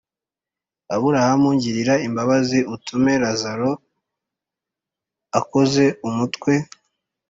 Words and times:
Aburahamu 0.95 1.47
ngirira 1.55 1.93
imbabazi 2.07 2.59
utume 2.75 3.13
Lazaro 3.23 3.71
akoze 5.39 5.85
umutwe 6.07 6.53